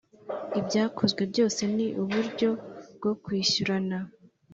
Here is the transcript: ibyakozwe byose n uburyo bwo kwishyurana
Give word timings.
ibyakozwe 0.59 1.21
byose 1.31 1.61
n 1.75 1.77
uburyo 2.01 2.49
bwo 2.95 3.11
kwishyurana 3.23 3.97